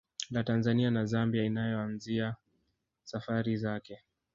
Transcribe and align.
La 0.31 0.43
Tanzania 0.43 0.91
na 0.91 1.05
Zambia 1.05 1.43
inayoanzia 1.43 2.35
safari 3.03 3.57
zake 3.57 4.03